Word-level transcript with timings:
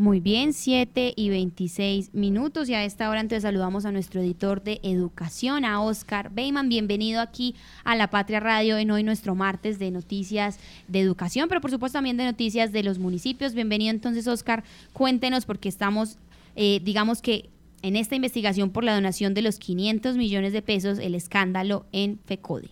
Muy 0.00 0.18
bien, 0.18 0.54
7 0.54 1.12
y 1.14 1.28
26 1.28 2.14
minutos 2.14 2.70
y 2.70 2.74
a 2.74 2.86
esta 2.86 3.10
hora 3.10 3.20
entonces 3.20 3.42
saludamos 3.42 3.84
a 3.84 3.92
nuestro 3.92 4.22
editor 4.22 4.62
de 4.62 4.80
educación, 4.82 5.66
a 5.66 5.82
Oscar 5.82 6.30
Beyman. 6.32 6.70
Bienvenido 6.70 7.20
aquí 7.20 7.54
a 7.84 7.94
La 7.94 8.08
Patria 8.08 8.40
Radio 8.40 8.78
en 8.78 8.90
hoy 8.90 9.02
nuestro 9.02 9.34
martes 9.34 9.78
de 9.78 9.90
noticias 9.90 10.58
de 10.88 11.00
educación, 11.00 11.50
pero 11.50 11.60
por 11.60 11.70
supuesto 11.70 11.98
también 11.98 12.16
de 12.16 12.24
noticias 12.24 12.72
de 12.72 12.82
los 12.82 12.98
municipios. 12.98 13.52
Bienvenido 13.52 13.90
entonces, 13.90 14.26
Oscar. 14.26 14.64
Cuéntenos 14.94 15.44
porque 15.44 15.68
estamos, 15.68 16.16
eh, 16.56 16.80
digamos 16.82 17.20
que 17.20 17.50
en 17.82 17.94
esta 17.94 18.14
investigación 18.14 18.70
por 18.70 18.84
la 18.84 18.94
donación 18.94 19.34
de 19.34 19.42
los 19.42 19.58
500 19.58 20.16
millones 20.16 20.54
de 20.54 20.62
pesos, 20.62 20.98
el 20.98 21.14
escándalo 21.14 21.84
en 21.92 22.20
FECODE. 22.24 22.70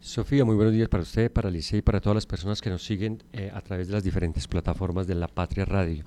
Sofía, 0.00 0.46
muy 0.46 0.56
buenos 0.56 0.72
días 0.72 0.88
para 0.88 1.02
usted, 1.02 1.30
para 1.30 1.50
Alicia 1.50 1.76
y 1.76 1.82
para 1.82 2.00
todas 2.00 2.14
las 2.14 2.24
personas 2.24 2.62
que 2.62 2.70
nos 2.70 2.82
siguen 2.82 3.22
eh, 3.34 3.50
a 3.52 3.60
través 3.60 3.88
de 3.88 3.92
las 3.92 4.02
diferentes 4.02 4.48
plataformas 4.48 5.06
de 5.06 5.14
La 5.14 5.28
Patria 5.28 5.66
Radio. 5.66 6.04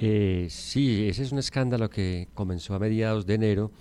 Eh, 0.00 0.46
sí, 0.50 1.08
ese 1.08 1.24
es 1.24 1.32
un 1.32 1.38
escándalo 1.38 1.90
que 1.90 2.28
comenzó 2.34 2.74
a 2.74 2.78
mediados 2.78 3.26
de 3.26 3.34
enero 3.34 3.72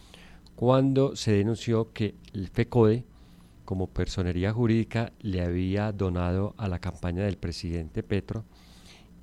cuando 0.55 1.15
se 1.15 1.33
denunció 1.33 1.93
que 1.93 2.15
el 2.33 2.47
FECODE, 2.47 3.05
como 3.65 3.87
personería 3.87 4.51
jurídica, 4.51 5.11
le 5.21 5.41
había 5.41 5.91
donado 5.91 6.55
a 6.57 6.67
la 6.67 6.79
campaña 6.79 7.23
del 7.23 7.37
presidente 7.37 8.01
Petro 8.01 8.45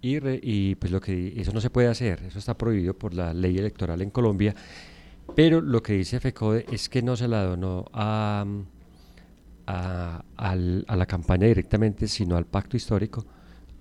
y, 0.00 0.74
pues 0.74 0.92
lo 0.92 1.00
que 1.00 1.32
eso 1.40 1.52
no 1.52 1.62
se 1.62 1.70
puede 1.70 1.88
hacer, 1.88 2.22
eso 2.24 2.38
está 2.38 2.56
prohibido 2.56 2.92
por 2.94 3.14
la 3.14 3.32
ley 3.32 3.56
electoral 3.56 4.02
en 4.02 4.10
Colombia, 4.10 4.54
pero 5.34 5.62
lo 5.62 5.82
que 5.82 5.94
dice 5.94 6.20
FECODE 6.20 6.66
es 6.70 6.90
que 6.90 7.02
no 7.02 7.16
se 7.16 7.26
la 7.26 7.42
donó 7.42 7.86
a, 7.92 8.44
a, 9.66 10.54
la 10.56 11.06
campaña 11.06 11.46
directamente, 11.46 12.06
sino 12.06 12.36
al 12.36 12.44
pacto 12.44 12.76
histórico. 12.76 13.24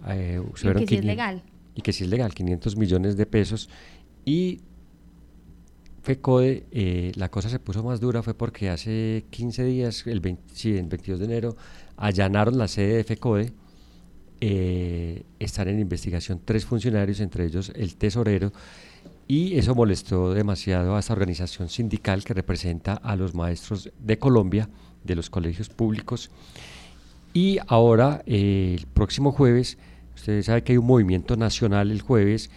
Eh, 0.07 0.41
que 0.55 0.87
sí 0.87 0.95
es 0.95 1.05
legal 1.05 1.43
y 1.75 1.81
que 1.81 1.93
sí 1.93 2.03
es 2.03 2.09
legal, 2.09 2.33
500 2.33 2.77
millones 2.77 3.17
de 3.17 3.25
pesos. 3.25 3.69
Y 4.25 4.61
FECODE, 6.03 6.65
eh, 6.71 7.11
la 7.15 7.29
cosa 7.29 7.49
se 7.49 7.59
puso 7.59 7.81
más 7.81 7.99
dura 7.99 8.21
fue 8.21 8.33
porque 8.33 8.69
hace 8.69 9.23
15 9.29 9.63
días, 9.63 10.05
el, 10.05 10.19
22 10.19 11.19
de 11.19 11.25
enero, 11.25 11.55
allanaron 11.95 12.57
la 12.57 12.67
sede 12.67 12.97
de 12.97 13.03
FECODE. 13.03 13.53
Eh, 14.41 15.23
están 15.39 15.69
en 15.69 15.79
investigación 15.79 16.41
tres 16.43 16.65
funcionarios, 16.65 17.21
entre 17.21 17.45
ellos 17.45 17.71
el 17.75 17.95
tesorero, 17.95 18.51
y 19.25 19.57
eso 19.57 19.73
molestó 19.73 20.33
demasiado 20.33 20.97
a 20.97 20.99
esta 20.99 21.13
organización 21.13 21.69
sindical 21.69 22.25
que 22.25 22.33
representa 22.33 22.95
a 22.95 23.15
los 23.15 23.33
maestros 23.33 23.89
de 23.97 24.19
Colombia, 24.19 24.67
de 25.05 25.15
los 25.15 25.29
colegios 25.29 25.69
públicos. 25.69 26.29
Y 27.33 27.59
ahora, 27.67 28.21
eh, 28.25 28.75
el 28.77 28.85
próximo 28.87 29.31
jueves, 29.31 29.77
Usted 30.15 30.41
sabe 30.43 30.63
que 30.63 30.73
hay 30.73 30.77
un 30.77 30.85
movimiento 30.85 31.35
nacional 31.35 31.91
el 31.91 32.01
jueves 32.01 32.49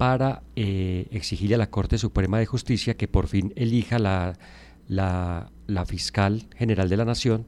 para 0.00 0.42
eh, 0.56 1.08
exigirle 1.10 1.56
a 1.56 1.58
la 1.58 1.70
Corte 1.70 1.98
Suprema 1.98 2.38
de 2.38 2.46
Justicia 2.46 2.96
que 2.96 3.06
por 3.06 3.26
fin 3.26 3.52
elija 3.54 3.98
la, 3.98 4.38
la, 4.88 5.84
fiscal 5.86 6.46
general 6.56 6.88
de 6.88 6.96
la 6.96 7.04
Nación. 7.04 7.46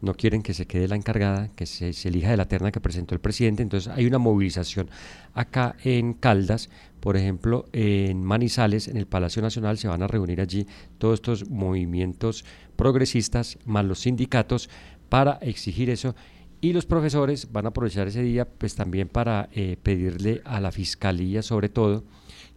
No 0.00 0.14
quieren 0.14 0.42
que 0.42 0.54
se 0.54 0.66
quede 0.66 0.88
la 0.88 0.96
encargada, 0.96 1.50
que 1.54 1.66
se, 1.66 1.90
elija 2.08 2.30
de 2.30 2.36
la 2.36 2.46
terna 2.46 2.72
que 2.72 2.80
presentó 2.80 3.14
el 3.14 3.20
presidente. 3.20 3.62
Entonces 3.62 3.92
hay 3.94 4.06
una 4.06 4.18
movilización 4.18 4.90
acá 5.32 5.76
en 5.84 6.14
Caldas, 6.14 6.68
por 6.98 7.16
ejemplo, 7.16 7.66
en 7.72 8.24
Manizales, 8.24 8.88
en 8.88 8.96
el 8.96 9.06
Palacio 9.06 9.40
Nacional, 9.40 9.78
se 9.78 9.86
van 9.86 10.02
a 10.02 10.08
reunir 10.08 10.40
allí 10.40 10.66
todos 10.98 11.14
estos 11.14 11.48
movimientos 11.48 12.44
progresistas, 12.74 13.56
más 13.64 13.84
los 13.84 14.00
sindicatos, 14.00 14.68
para 15.08 15.34
exigir 15.42 15.90
eso 15.90 16.16
y 16.64 16.72
los 16.72 16.86
profesores 16.86 17.52
van 17.52 17.66
a 17.66 17.68
aprovechar 17.68 18.08
ese 18.08 18.22
día 18.22 18.48
pues 18.48 18.74
también 18.74 19.06
para 19.06 19.50
eh, 19.52 19.76
pedirle 19.82 20.40
a 20.46 20.60
la 20.60 20.72
fiscalía 20.72 21.42
sobre 21.42 21.68
todo 21.68 22.04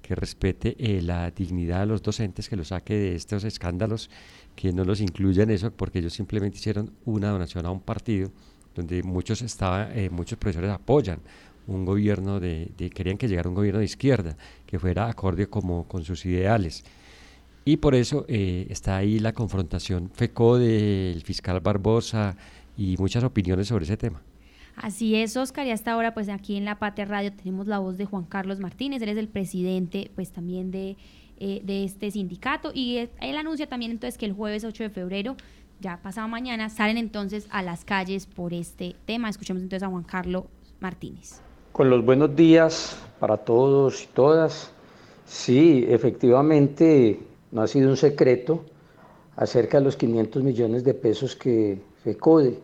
que 0.01 0.15
respete 0.15 0.77
eh, 0.79 1.01
la 1.01 1.29
dignidad 1.31 1.81
de 1.81 1.87
los 1.87 2.01
docentes, 2.01 2.47
que 2.47 2.55
los 2.55 2.69
saque 2.69 2.93
de 2.93 3.15
estos 3.15 3.43
escándalos, 3.43 4.09
que 4.55 4.71
no 4.71 4.85
los 4.85 5.01
incluya 5.01 5.43
en 5.43 5.49
eso, 5.49 5.71
porque 5.71 5.99
ellos 5.99 6.13
simplemente 6.13 6.57
hicieron 6.57 6.93
una 7.03 7.31
donación 7.31 7.65
a 7.65 7.69
un 7.69 7.81
partido 7.81 8.31
donde 8.73 9.03
muchos 9.03 9.41
estaba, 9.41 9.93
eh, 9.93 10.09
muchos 10.09 10.37
profesores 10.37 10.71
apoyan 10.71 11.19
un 11.67 11.83
gobierno 11.83 12.39
de, 12.39 12.71
querían 12.95 13.17
que 13.17 13.27
llegara 13.27 13.49
un 13.49 13.55
gobierno 13.55 13.79
de 13.79 13.85
izquierda, 13.87 14.37
que 14.65 14.79
fuera 14.79 15.09
acorde 15.09 15.47
como 15.47 15.85
con 15.85 16.05
sus 16.05 16.25
ideales. 16.25 16.85
Y 17.65 17.75
por 17.75 17.93
eso 17.93 18.25
está 18.29 18.95
ahí 18.95 19.19
la 19.19 19.33
confrontación 19.33 20.09
FECO 20.13 20.57
del 20.57 21.21
fiscal 21.23 21.59
Barbosa, 21.59 22.37
y 22.77 22.95
muchas 22.97 23.23
opiniones 23.23 23.67
sobre 23.67 23.85
ese 23.85 23.97
tema. 23.97 24.21
Así 24.75 25.15
es, 25.15 25.35
Oscar, 25.35 25.65
y 25.65 25.71
hasta 25.71 25.91
ahora 25.91 26.13
pues 26.13 26.29
aquí 26.29 26.55
en 26.55 26.63
La 26.63 26.77
Patria 26.77 27.05
Radio 27.05 27.33
tenemos 27.33 27.65
la 27.65 27.79
voz 27.79 27.97
de 27.97 28.05
Juan 28.05 28.25
Carlos 28.25 28.59
Martínez, 28.59 29.01
él 29.01 29.09
es 29.09 29.17
el 29.17 29.27
presidente 29.27 30.11
pues 30.13 30.31
también 30.31 30.69
de, 30.69 30.95
eh, 31.39 31.61
de 31.63 31.83
este 31.83 32.11
sindicato 32.11 32.71
y 32.73 33.09
él 33.19 33.37
anuncia 33.37 33.67
también 33.67 33.91
entonces 33.91 34.19
que 34.19 34.27
el 34.27 34.33
jueves 34.33 34.63
8 34.63 34.83
de 34.83 34.89
febrero, 34.91 35.35
ya 35.79 35.97
pasado 36.01 36.27
mañana, 36.27 36.69
salen 36.69 36.97
entonces 36.97 37.47
a 37.49 37.63
las 37.63 37.85
calles 37.85 38.27
por 38.27 38.53
este 38.53 38.95
tema. 39.05 39.29
Escuchemos 39.29 39.63
entonces 39.63 39.83
a 39.87 39.89
Juan 39.89 40.03
Carlos 40.03 40.45
Martínez. 40.79 41.41
Con 41.71 41.89
los 41.89 42.05
buenos 42.05 42.35
días 42.35 42.99
para 43.19 43.37
todos 43.37 44.03
y 44.03 44.07
todas. 44.07 44.71
Sí, 45.25 45.85
efectivamente 45.89 47.19
no 47.51 47.61
ha 47.61 47.67
sido 47.67 47.89
un 47.89 47.97
secreto 47.97 48.63
acerca 49.37 49.77
de 49.77 49.85
los 49.85 49.95
500 49.95 50.43
millones 50.43 50.83
de 50.83 50.93
pesos 50.93 51.35
que 51.35 51.79
FECODE 52.03 52.59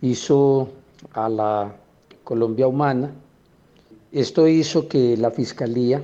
hizo 0.00 0.68
a 1.12 1.28
la 1.28 1.76
Colombia 2.22 2.68
Humana. 2.68 3.12
Esto 4.12 4.46
hizo 4.48 4.88
que 4.88 5.16
la 5.16 5.32
Fiscalía 5.32 6.02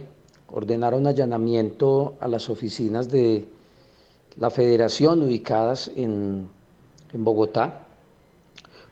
ordenara 0.49 0.97
un 0.97 1.07
allanamiento 1.07 2.15
a 2.21 2.29
las 2.29 2.51
oficinas 2.51 3.09
de 3.09 3.47
la 4.37 4.51
Federación 4.51 5.23
ubicadas 5.23 5.91
en, 5.95 6.49
en 7.13 7.25
Bogotá. 7.25 7.87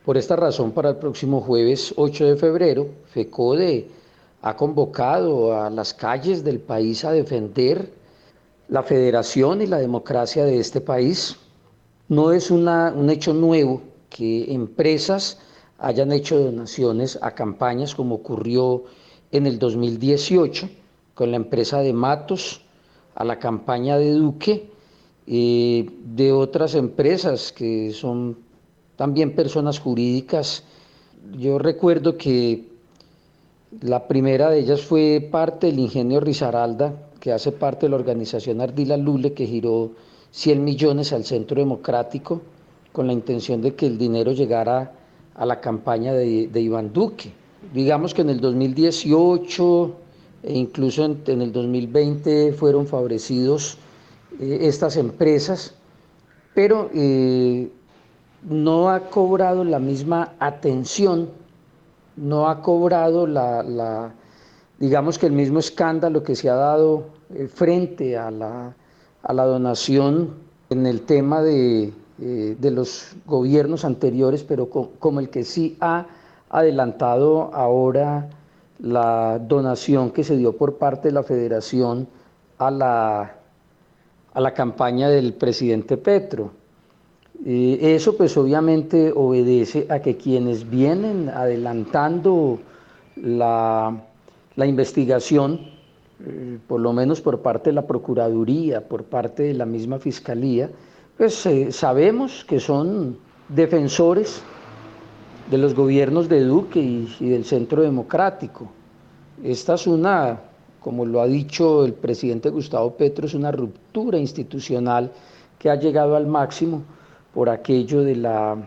Por 0.05 0.17
esta 0.17 0.37
razón, 0.37 0.71
para 0.71 0.91
el 0.91 0.95
próximo 0.95 1.41
jueves 1.41 1.93
8 1.97 2.25
de 2.25 2.35
febrero, 2.37 2.87
FECODE 3.07 3.89
ha 4.43 4.55
convocado 4.55 5.61
a 5.61 5.69
las 5.69 5.93
calles 5.93 6.43
del 6.43 6.59
país 6.59 7.03
a 7.03 7.11
defender 7.11 8.00
la 8.71 8.83
federación 8.83 9.61
y 9.61 9.67
la 9.67 9.79
democracia 9.79 10.45
de 10.45 10.57
este 10.57 10.79
país. 10.79 11.35
No 12.07 12.31
es 12.31 12.49
un 12.49 13.09
hecho 13.09 13.33
nuevo 13.33 13.81
que 14.09 14.53
empresas 14.53 15.39
hayan 15.77 16.13
hecho 16.13 16.39
donaciones 16.39 17.19
a 17.21 17.35
campañas 17.35 17.93
como 17.93 18.15
ocurrió 18.15 18.85
en 19.33 19.45
el 19.45 19.59
2018 19.59 20.69
con 21.13 21.31
la 21.31 21.37
empresa 21.37 21.79
de 21.79 21.91
Matos, 21.91 22.61
a 23.15 23.25
la 23.25 23.39
campaña 23.39 23.97
de 23.97 24.13
Duque, 24.13 24.69
eh, 25.27 25.89
de 26.05 26.31
otras 26.31 26.73
empresas 26.73 27.51
que 27.51 27.91
son 27.91 28.37
también 28.95 29.35
personas 29.35 29.79
jurídicas. 29.79 30.63
Yo 31.37 31.59
recuerdo 31.59 32.17
que 32.17 32.69
la 33.81 34.07
primera 34.07 34.49
de 34.49 34.59
ellas 34.59 34.81
fue 34.81 35.27
parte 35.29 35.67
del 35.67 35.79
ingenio 35.79 36.21
Rizaralda, 36.21 37.10
que 37.21 37.31
hace 37.31 37.53
parte 37.53 37.85
de 37.85 37.91
la 37.91 37.95
organización 37.95 38.59
Ardila 38.59 38.97
Lule, 38.97 39.31
que 39.31 39.45
giró 39.45 39.91
100 40.31 40.63
millones 40.63 41.13
al 41.13 41.23
Centro 41.23 41.55
Democrático 41.55 42.41
con 42.91 43.07
la 43.07 43.13
intención 43.13 43.61
de 43.61 43.75
que 43.75 43.85
el 43.85 43.97
dinero 43.97 44.33
llegara 44.33 44.91
a 45.35 45.45
la 45.45 45.61
campaña 45.61 46.13
de, 46.13 46.49
Iván 46.53 46.91
Duque. 46.91 47.31
Digamos 47.73 48.13
que 48.13 48.23
en 48.23 48.31
el 48.31 48.41
2018 48.41 49.95
e 50.43 50.53
incluso 50.57 51.05
en, 51.05 51.41
el 51.41 51.51
2020 51.51 52.53
fueron 52.53 52.87
favorecidos 52.87 53.77
eh, 54.39 54.59
estas 54.61 54.97
empresas, 54.97 55.75
pero 56.55 56.89
eh, 56.93 57.69
no 58.49 58.89
ha 58.89 59.01
cobrado 59.01 59.63
la 59.63 59.79
misma 59.79 60.33
atención, 60.39 61.29
no 62.15 62.49
ha 62.49 62.61
cobrado 62.61 63.27
la, 63.27 64.13
digamos 64.81 65.19
que 65.19 65.27
el 65.27 65.33
mismo 65.33 65.59
escándalo 65.59 66.23
que 66.23 66.35
se 66.35 66.49
ha 66.49 66.55
dado 66.55 67.03
eh, 67.35 67.47
frente 67.47 68.17
a 68.17 68.31
la, 68.31 68.73
a 69.21 69.33
la 69.33 69.45
donación 69.45 70.33
en 70.71 70.87
el 70.87 71.01
tema 71.01 71.43
de, 71.43 71.93
eh, 72.19 72.57
de 72.59 72.71
los 72.71 73.15
gobiernos 73.27 73.85
anteriores, 73.85 74.43
pero 74.43 74.69
como 74.71 75.19
el 75.19 75.29
que 75.29 75.43
sí 75.43 75.77
ha 75.81 76.07
adelantado 76.49 77.53
ahora 77.53 78.27
la 78.79 79.37
donación 79.37 80.09
que 80.09 80.23
se 80.23 80.35
dio 80.35 80.57
por 80.57 80.77
parte 80.77 81.09
de 81.09 81.13
la 81.13 81.21
federación 81.21 82.07
a 82.57 82.71
la, 82.71 83.35
a 84.33 84.41
la 84.41 84.53
campaña 84.55 85.09
del 85.09 85.35
presidente 85.35 85.95
Petro. 85.95 86.53
Eh, 87.45 87.77
eso 87.81 88.17
pues 88.17 88.35
obviamente 88.35 89.13
obedece 89.15 89.85
a 89.91 89.99
que 89.99 90.17
quienes 90.17 90.67
vienen 90.67 91.29
adelantando 91.29 92.57
la, 93.15 94.07
la 94.55 94.65
investigación, 94.65 95.61
eh, 96.25 96.59
por 96.67 96.79
lo 96.79 96.93
menos 96.93 97.21
por 97.21 97.41
parte 97.41 97.69
de 97.69 97.75
la 97.75 97.87
Procuraduría, 97.87 98.87
por 98.87 99.03
parte 99.03 99.43
de 99.43 99.53
la 99.53 99.65
misma 99.65 99.99
Fiscalía, 99.99 100.69
pues 101.17 101.45
eh, 101.45 101.71
sabemos 101.71 102.45
que 102.45 102.59
son 102.59 103.17
defensores 103.49 104.41
de 105.49 105.57
los 105.57 105.73
gobiernos 105.73 106.29
de 106.29 106.43
Duque 106.43 106.79
y, 106.79 107.29
del 107.29 107.45
Centro 107.45 107.81
Democrático. 107.81 108.71
Esta 109.43 109.75
es 109.75 109.87
una 109.87 110.39
como 110.81 111.05
lo 111.05 111.21
ha 111.21 111.27
dicho 111.27 111.85
el 111.85 111.93
presidente 111.93 112.49
Gustavo 112.49 112.97
Petro, 112.97 113.27
es 113.27 113.35
una 113.35 113.51
ruptura 113.51 114.17
institucional 114.17 115.11
que 115.59 115.69
ha 115.69 115.75
llegado 115.75 116.15
al 116.15 116.25
máximo 116.25 116.81
por 117.33 117.49
aquello 117.49 118.01
de 118.01 118.15
la, 118.15 118.57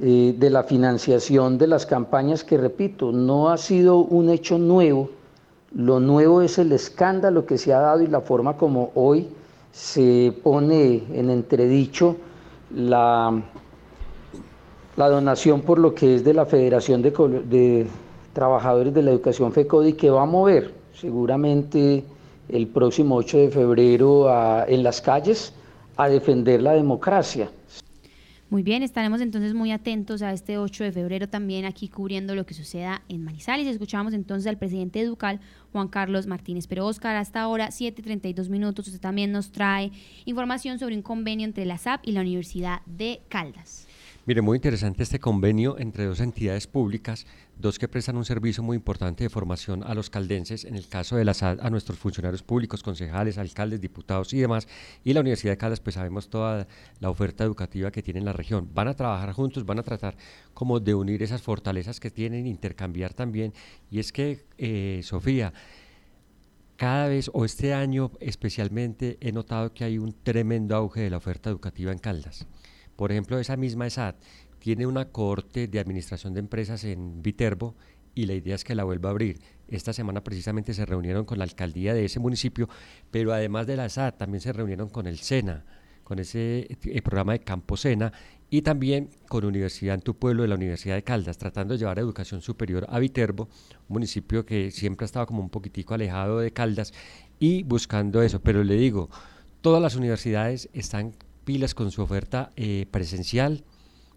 eh, 0.00 0.34
de 0.38 0.50
la 0.50 0.62
financiación 0.62 1.58
de 1.58 1.66
las 1.66 1.84
campañas 1.84 2.44
que, 2.44 2.56
repito, 2.56 3.12
no 3.12 3.50
ha 3.50 3.58
sido 3.58 3.98
un 3.98 4.30
hecho 4.30 4.58
nuevo, 4.58 5.10
lo 5.74 6.00
nuevo 6.00 6.42
es 6.42 6.58
el 6.58 6.72
escándalo 6.72 7.46
que 7.46 7.58
se 7.58 7.72
ha 7.72 7.78
dado 7.78 8.02
y 8.02 8.06
la 8.06 8.20
forma 8.20 8.56
como 8.56 8.90
hoy 8.94 9.28
se 9.72 10.34
pone 10.42 11.02
en 11.12 11.30
entredicho 11.30 12.16
la, 12.74 13.42
la 14.96 15.08
donación 15.08 15.62
por 15.62 15.78
lo 15.78 15.94
que 15.94 16.16
es 16.16 16.24
de 16.24 16.34
la 16.34 16.46
Federación 16.46 17.02
de, 17.02 17.86
Trabajadores 18.32 18.94
de 18.94 19.02
la 19.02 19.10
Educación 19.10 19.52
FECODI 19.52 19.92
que 19.92 20.08
va 20.08 20.22
a 20.22 20.26
mover 20.26 20.72
seguramente 20.94 22.04
el 22.48 22.66
próximo 22.66 23.16
8 23.16 23.38
de 23.38 23.50
febrero 23.50 24.26
en 24.66 24.82
las 24.82 25.00
calles 25.02 25.52
a 25.96 26.08
defender 26.08 26.62
la 26.62 26.72
democracia. 26.72 27.50
Muy 28.52 28.62
bien, 28.62 28.82
estaremos 28.82 29.22
entonces 29.22 29.54
muy 29.54 29.72
atentos 29.72 30.20
a 30.20 30.30
este 30.30 30.58
8 30.58 30.84
de 30.84 30.92
febrero 30.92 31.26
también 31.26 31.64
aquí 31.64 31.88
cubriendo 31.88 32.34
lo 32.34 32.44
que 32.44 32.52
suceda 32.52 33.00
en 33.08 33.24
Manizales. 33.24 33.66
Escuchamos 33.66 34.12
entonces 34.12 34.46
al 34.46 34.58
presidente 34.58 35.00
Educal, 35.00 35.40
Juan 35.72 35.88
Carlos 35.88 36.26
Martínez. 36.26 36.66
Pero 36.66 36.84
Oscar, 36.86 37.16
hasta 37.16 37.40
ahora, 37.40 37.68
7.32 37.68 38.50
minutos, 38.50 38.88
usted 38.88 39.00
también 39.00 39.32
nos 39.32 39.52
trae 39.52 39.90
información 40.26 40.78
sobre 40.78 40.94
un 40.94 41.00
convenio 41.00 41.46
entre 41.46 41.64
la 41.64 41.78
SAP 41.78 42.02
y 42.04 42.12
la 42.12 42.20
Universidad 42.20 42.82
de 42.84 43.22
Caldas. 43.30 43.88
Mire, 44.26 44.42
muy 44.42 44.56
interesante 44.56 45.02
este 45.02 45.18
convenio 45.18 45.78
entre 45.78 46.04
dos 46.04 46.20
entidades 46.20 46.66
públicas, 46.66 47.26
dos 47.62 47.78
que 47.78 47.88
prestan 47.88 48.16
un 48.16 48.26
servicio 48.26 48.62
muy 48.62 48.76
importante 48.76 49.24
de 49.24 49.30
formación 49.30 49.82
a 49.84 49.94
los 49.94 50.10
caldenses, 50.10 50.64
en 50.64 50.74
el 50.74 50.88
caso 50.88 51.16
de 51.16 51.24
la 51.24 51.32
SAD, 51.32 51.60
a 51.60 51.70
nuestros 51.70 51.98
funcionarios 51.98 52.42
públicos, 52.42 52.82
concejales, 52.82 53.38
alcaldes, 53.38 53.80
diputados 53.80 54.34
y 54.34 54.40
demás, 54.40 54.68
y 55.04 55.14
la 55.14 55.20
Universidad 55.20 55.52
de 55.52 55.56
Caldas, 55.56 55.80
pues 55.80 55.94
sabemos 55.94 56.28
toda 56.28 56.66
la 57.00 57.08
oferta 57.08 57.44
educativa 57.44 57.90
que 57.90 58.02
tiene 58.02 58.18
en 58.18 58.26
la 58.26 58.32
región. 58.34 58.68
Van 58.74 58.88
a 58.88 58.94
trabajar 58.94 59.32
juntos, 59.32 59.64
van 59.64 59.78
a 59.78 59.82
tratar 59.82 60.16
como 60.52 60.80
de 60.80 60.94
unir 60.94 61.22
esas 61.22 61.40
fortalezas 61.40 62.00
que 62.00 62.10
tienen, 62.10 62.46
intercambiar 62.46 63.14
también, 63.14 63.54
y 63.90 64.00
es 64.00 64.12
que, 64.12 64.44
eh, 64.58 65.00
Sofía, 65.04 65.54
cada 66.76 67.06
vez, 67.06 67.30
o 67.32 67.44
este 67.44 67.72
año 67.72 68.10
especialmente, 68.18 69.16
he 69.20 69.30
notado 69.30 69.72
que 69.72 69.84
hay 69.84 69.98
un 69.98 70.12
tremendo 70.24 70.74
auge 70.74 71.00
de 71.00 71.10
la 71.10 71.16
oferta 71.16 71.48
educativa 71.48 71.92
en 71.92 71.98
Caldas. 71.98 72.46
Por 72.96 73.12
ejemplo, 73.12 73.38
esa 73.38 73.56
misma 73.56 73.86
ESAT 73.86 74.16
tiene 74.62 74.86
una 74.86 75.06
corte 75.06 75.66
de 75.66 75.80
administración 75.80 76.34
de 76.34 76.38
empresas 76.38 76.84
en 76.84 77.20
Viterbo 77.20 77.74
y 78.14 78.26
la 78.26 78.34
idea 78.34 78.54
es 78.54 78.62
que 78.62 78.76
la 78.76 78.84
vuelva 78.84 79.08
a 79.08 79.10
abrir. 79.10 79.40
Esta 79.66 79.92
semana 79.92 80.22
precisamente 80.22 80.72
se 80.72 80.86
reunieron 80.86 81.24
con 81.24 81.38
la 81.38 81.44
alcaldía 81.44 81.94
de 81.94 82.04
ese 82.04 82.20
municipio, 82.20 82.68
pero 83.10 83.32
además 83.32 83.66
de 83.66 83.74
la 83.74 83.86
ESAT 83.86 84.18
también 84.18 84.40
se 84.40 84.52
reunieron 84.52 84.88
con 84.88 85.08
el 85.08 85.18
SENA, 85.18 85.64
con 86.04 86.20
ese 86.20 86.68
eh, 86.84 87.02
programa 87.02 87.32
de 87.32 87.40
Campo 87.40 87.76
SENA 87.76 88.12
y 88.50 88.62
también 88.62 89.10
con 89.26 89.44
Universidad 89.44 89.96
en 89.96 90.00
tu 90.00 90.14
pueblo 90.14 90.42
de 90.42 90.48
la 90.48 90.54
Universidad 90.54 90.94
de 90.94 91.02
Caldas, 91.02 91.38
tratando 91.38 91.74
de 91.74 91.78
llevar 91.78 91.98
educación 91.98 92.40
superior 92.40 92.86
a 92.88 93.00
Viterbo, 93.00 93.48
un 93.88 93.94
municipio 93.94 94.46
que 94.46 94.70
siempre 94.70 95.02
ha 95.04 95.06
estado 95.06 95.26
como 95.26 95.42
un 95.42 95.50
poquitico 95.50 95.94
alejado 95.94 96.38
de 96.38 96.52
Caldas 96.52 96.94
y 97.40 97.64
buscando 97.64 98.22
eso. 98.22 98.40
Pero 98.40 98.62
le 98.62 98.76
digo, 98.76 99.10
todas 99.60 99.82
las 99.82 99.96
universidades 99.96 100.68
están 100.72 101.14
pilas 101.44 101.74
con 101.74 101.90
su 101.90 102.00
oferta 102.00 102.52
eh, 102.54 102.86
presencial. 102.92 103.64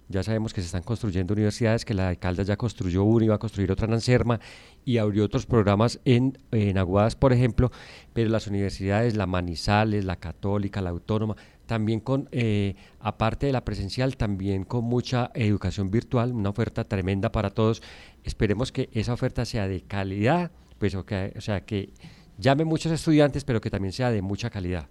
Ya 0.08 0.22
sabemos 0.22 0.54
que 0.54 0.62
se 0.62 0.68
están 0.68 0.84
construyendo 0.84 1.34
universidades, 1.34 1.84
que 1.84 1.96
la 1.96 2.10
alcalde 2.10 2.46
ya 2.46 2.58
construyó 2.58 3.04
una 3.04 3.26
y 3.26 3.28
va 3.28 3.36
a 3.36 3.40
construir 3.40 3.72
otra 3.72 3.88
en 3.88 3.94
Anserma 3.94 4.40
y 4.86 4.98
abrió 4.98 5.26
otros 5.26 5.48
programas 5.48 6.00
en, 6.06 6.38
en 6.52 6.78
Aguadas, 6.78 7.16
por 7.16 7.34
ejemplo, 7.34 7.72
pero 8.14 8.30
las 8.30 8.46
universidades, 8.46 9.16
la 9.16 9.26
Manizales, 9.26 10.06
la 10.06 10.18
Católica, 10.18 10.82
la 10.82 10.92
Autónoma, 10.92 11.36
también 11.66 12.00
con, 12.00 12.30
eh, 12.32 12.76
aparte 13.00 13.48
de 13.48 13.52
la 13.52 13.66
presencial, 13.66 14.16
también 14.16 14.64
con 14.64 14.86
mucha 14.86 15.32
educación 15.34 15.90
virtual, 15.90 16.32
una 16.34 16.50
oferta 16.50 16.84
tremenda 16.84 17.32
para 17.32 17.50
todos. 17.50 17.82
Esperemos 18.24 18.72
que 18.72 18.90
esa 18.94 19.14
oferta 19.14 19.44
sea 19.46 19.68
de 19.68 19.82
calidad, 19.82 20.52
pues, 20.78 20.94
o, 20.94 21.04
o 21.36 21.42
sea, 21.42 21.66
que 21.66 21.90
llame 22.38 22.66
muchos 22.66 22.92
estudiantes, 22.92 23.44
pero 23.44 23.60
que 23.60 23.72
también 23.72 23.92
sea 23.92 24.12
de 24.12 24.22
mucha 24.22 24.52
calidad. 24.52 24.88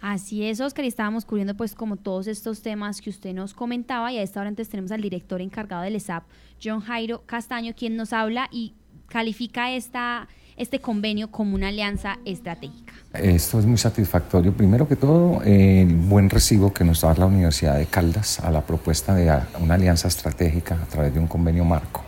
Así 0.00 0.44
es, 0.44 0.60
Oscar, 0.60 0.84
y 0.84 0.88
estábamos 0.88 1.24
cubriendo 1.24 1.54
pues 1.54 1.74
como 1.74 1.96
todos 1.96 2.26
estos 2.26 2.62
temas 2.62 3.00
que 3.00 3.10
usted 3.10 3.32
nos 3.32 3.54
comentaba 3.54 4.12
y 4.12 4.18
a 4.18 4.22
esta 4.22 4.40
hora 4.40 4.48
antes 4.48 4.68
tenemos 4.68 4.92
al 4.92 5.00
director 5.00 5.40
encargado 5.40 5.82
del 5.82 5.96
ESAP, 5.96 6.24
John 6.62 6.80
Jairo 6.80 7.22
Castaño, 7.26 7.74
quien 7.74 7.96
nos 7.96 8.12
habla 8.12 8.48
y 8.50 8.74
califica 9.08 9.70
esta, 9.72 10.28
este 10.56 10.80
convenio 10.80 11.30
como 11.30 11.54
una 11.54 11.68
alianza 11.68 12.18
estratégica. 12.24 12.92
Esto 13.14 13.58
es 13.58 13.66
muy 13.66 13.78
satisfactorio. 13.78 14.52
Primero 14.52 14.86
que 14.86 14.96
todo, 14.96 15.42
el 15.42 15.94
buen 15.94 16.28
recibo 16.28 16.72
que 16.72 16.84
nos 16.84 17.00
da 17.00 17.14
la 17.14 17.26
Universidad 17.26 17.78
de 17.78 17.86
Caldas 17.86 18.40
a 18.40 18.50
la 18.50 18.60
propuesta 18.60 19.14
de 19.14 19.32
una 19.60 19.74
alianza 19.74 20.08
estratégica 20.08 20.74
a 20.74 20.86
través 20.86 21.14
de 21.14 21.20
un 21.20 21.26
convenio 21.26 21.64
marco 21.64 22.02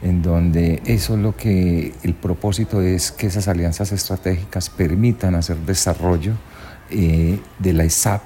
en 0.00 0.22
donde 0.22 0.80
eso 0.84 1.14
es 1.14 1.20
lo 1.20 1.36
que 1.36 1.92
el 2.02 2.14
propósito 2.14 2.80
es 2.82 3.10
que 3.10 3.26
esas 3.26 3.48
alianzas 3.48 3.90
estratégicas 3.92 4.70
permitan 4.70 5.34
hacer 5.34 5.56
desarrollo 5.58 6.34
eh, 6.90 7.40
de 7.58 7.72
la 7.72 7.84
ISAP 7.84 8.22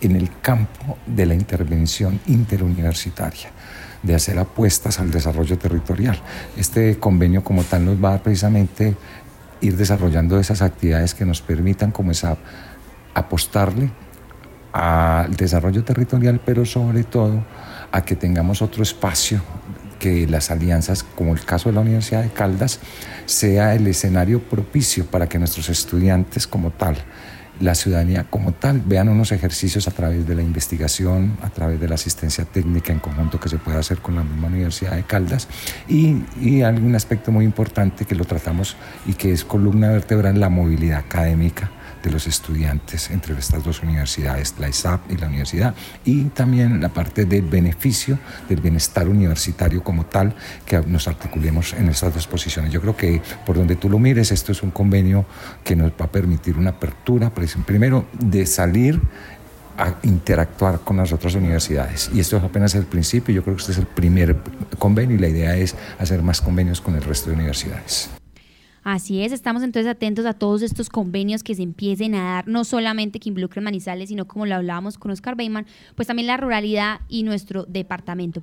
en 0.00 0.16
el 0.16 0.30
campo 0.40 0.98
de 1.06 1.26
la 1.26 1.34
intervención 1.34 2.20
interuniversitaria 2.26 3.50
de 4.02 4.14
hacer 4.14 4.38
apuestas 4.38 4.98
al 4.98 5.10
desarrollo 5.10 5.58
territorial. 5.58 6.18
Este 6.56 6.98
convenio 6.98 7.44
como 7.44 7.64
tal 7.64 7.84
nos 7.84 8.02
va 8.02 8.14
a 8.14 8.22
precisamente 8.22 8.96
ir 9.60 9.76
desarrollando 9.76 10.38
esas 10.38 10.62
actividades 10.62 11.14
que 11.14 11.26
nos 11.26 11.42
permitan 11.42 11.90
como 11.90 12.12
ISAP 12.12 12.38
apostarle 13.14 13.90
al 14.72 15.34
desarrollo 15.36 15.84
territorial, 15.84 16.40
pero 16.44 16.64
sobre 16.64 17.04
todo 17.04 17.44
a 17.92 18.02
que 18.02 18.16
tengamos 18.16 18.62
otro 18.62 18.82
espacio 18.82 19.42
que 20.00 20.26
las 20.26 20.50
alianzas, 20.50 21.04
como 21.04 21.32
el 21.32 21.44
caso 21.44 21.68
de 21.68 21.76
la 21.76 21.82
Universidad 21.82 22.24
de 22.24 22.30
Caldas, 22.30 22.80
sea 23.26 23.76
el 23.76 23.86
escenario 23.86 24.42
propicio 24.42 25.06
para 25.06 25.28
que 25.28 25.38
nuestros 25.38 25.68
estudiantes 25.68 26.48
como 26.48 26.72
tal 26.72 26.96
la 27.60 27.74
ciudadanía 27.74 28.24
como 28.28 28.52
tal 28.52 28.80
vean 28.80 29.08
unos 29.08 29.32
ejercicios 29.32 29.86
a 29.86 29.90
través 29.90 30.26
de 30.26 30.34
la 30.34 30.42
investigación, 30.42 31.36
a 31.42 31.50
través 31.50 31.78
de 31.78 31.88
la 31.88 31.94
asistencia 31.96 32.46
técnica 32.46 32.92
en 32.92 32.98
conjunto 33.00 33.38
que 33.38 33.50
se 33.50 33.58
puede 33.58 33.78
hacer 33.78 33.98
con 33.98 34.16
la 34.16 34.24
misma 34.24 34.48
Universidad 34.48 34.96
de 34.96 35.02
Caldas. 35.02 35.46
Y, 35.86 36.22
y 36.40 36.62
algún 36.62 36.94
aspecto 36.94 37.30
muy 37.30 37.44
importante 37.44 38.06
que 38.06 38.14
lo 38.14 38.24
tratamos 38.24 38.76
y 39.06 39.12
que 39.12 39.32
es 39.32 39.44
columna 39.44 39.90
vertebral, 39.90 40.40
la 40.40 40.48
movilidad 40.48 41.00
académica 41.00 41.70
de 42.02 42.10
los 42.10 42.26
estudiantes 42.26 43.10
entre 43.10 43.38
estas 43.38 43.64
dos 43.64 43.82
universidades, 43.82 44.54
la 44.58 44.68
ISAP 44.68 45.10
y 45.10 45.16
la 45.16 45.26
universidad, 45.26 45.74
y 46.04 46.24
también 46.24 46.80
la 46.80 46.88
parte 46.88 47.24
del 47.24 47.42
beneficio 47.42 48.18
del 48.48 48.60
bienestar 48.60 49.08
universitario 49.08 49.82
como 49.82 50.06
tal, 50.06 50.34
que 50.64 50.80
nos 50.80 51.08
articulemos 51.08 51.72
en 51.74 51.88
estas 51.88 52.14
dos 52.14 52.26
posiciones. 52.26 52.72
Yo 52.72 52.80
creo 52.80 52.96
que 52.96 53.22
por 53.44 53.56
donde 53.56 53.76
tú 53.76 53.88
lo 53.88 53.98
mires, 53.98 54.32
esto 54.32 54.52
es 54.52 54.62
un 54.62 54.70
convenio 54.70 55.24
que 55.64 55.76
nos 55.76 55.92
va 55.92 56.06
a 56.06 56.10
permitir 56.10 56.56
una 56.56 56.70
apertura, 56.70 57.32
primero, 57.66 58.06
de 58.18 58.46
salir 58.46 59.00
a 59.78 59.94
interactuar 60.02 60.80
con 60.80 60.98
las 60.98 61.12
otras 61.12 61.34
universidades. 61.34 62.10
Y 62.12 62.20
esto 62.20 62.36
es 62.36 62.44
apenas 62.44 62.74
el 62.74 62.84
principio, 62.84 63.34
yo 63.34 63.42
creo 63.42 63.56
que 63.56 63.60
este 63.60 63.72
es 63.72 63.78
el 63.78 63.86
primer 63.86 64.36
convenio 64.78 65.16
y 65.16 65.18
la 65.18 65.28
idea 65.28 65.56
es 65.56 65.74
hacer 65.98 66.22
más 66.22 66.40
convenios 66.40 66.80
con 66.80 66.96
el 66.96 67.02
resto 67.02 67.30
de 67.30 67.36
universidades. 67.36 68.10
Así 68.82 69.22
es, 69.22 69.32
estamos 69.32 69.62
entonces 69.62 69.90
atentos 69.90 70.24
a 70.24 70.32
todos 70.32 70.62
estos 70.62 70.88
convenios 70.88 71.42
que 71.42 71.54
se 71.54 71.62
empiecen 71.62 72.14
a 72.14 72.22
dar, 72.22 72.48
no 72.48 72.64
solamente 72.64 73.20
que 73.20 73.28
involucren 73.28 73.64
Manizales, 73.64 74.08
sino 74.08 74.26
como 74.26 74.46
lo 74.46 74.54
hablábamos 74.54 74.96
con 74.96 75.10
Oscar 75.10 75.36
Beyman, 75.36 75.66
pues 75.96 76.08
también 76.08 76.26
la 76.26 76.36
ruralidad 76.36 77.00
y 77.08 77.22
nuestro 77.22 77.64
departamento. 77.64 78.38